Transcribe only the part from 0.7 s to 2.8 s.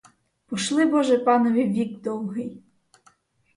боже, панові вік довгий!